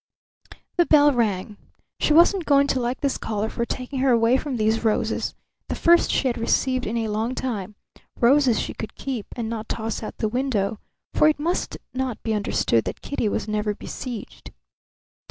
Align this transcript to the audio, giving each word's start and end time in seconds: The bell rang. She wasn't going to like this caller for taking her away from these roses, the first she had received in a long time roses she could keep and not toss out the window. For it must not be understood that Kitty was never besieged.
The 0.77 0.87
bell 0.87 1.11
rang. 1.13 1.57
She 1.99 2.11
wasn't 2.11 2.47
going 2.47 2.65
to 2.73 2.79
like 2.79 3.01
this 3.01 3.19
caller 3.19 3.49
for 3.49 3.65
taking 3.65 3.99
her 3.99 4.09
away 4.09 4.35
from 4.35 4.57
these 4.57 4.83
roses, 4.83 5.35
the 5.69 5.75
first 5.75 6.09
she 6.09 6.25
had 6.25 6.39
received 6.39 6.87
in 6.87 6.97
a 6.97 7.07
long 7.09 7.35
time 7.35 7.75
roses 8.19 8.59
she 8.59 8.73
could 8.73 8.95
keep 8.95 9.27
and 9.35 9.47
not 9.47 9.69
toss 9.69 10.01
out 10.01 10.17
the 10.17 10.27
window. 10.27 10.79
For 11.13 11.27
it 11.29 11.37
must 11.37 11.77
not 11.93 12.23
be 12.23 12.33
understood 12.33 12.85
that 12.85 13.01
Kitty 13.01 13.29
was 13.29 13.47
never 13.47 13.75
besieged. 13.75 14.51